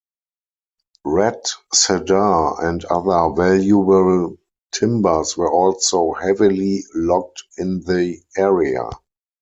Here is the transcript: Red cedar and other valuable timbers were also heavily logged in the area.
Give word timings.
Red 1.05 1.41
cedar 1.75 2.59
and 2.59 2.83
other 2.85 3.35
valuable 3.35 4.35
timbers 4.71 5.37
were 5.37 5.51
also 5.53 6.13
heavily 6.13 6.83
logged 6.95 7.43
in 7.59 7.81
the 7.81 8.19
area. 8.35 8.89